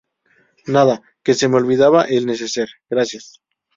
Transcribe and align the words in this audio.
nada, 0.65 1.03
que 1.21 1.35
se 1.35 1.47
me 1.47 1.57
olvidaba 1.57 2.05
el 2.05 2.25
neceser. 2.25 2.69
gracias. 2.89 3.39